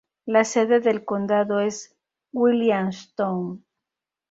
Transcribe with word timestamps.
La 0.25 0.43
sede 0.45 0.79
del 0.79 1.05
condado 1.05 1.59
es 1.59 1.95
Williamstown. 2.31 3.63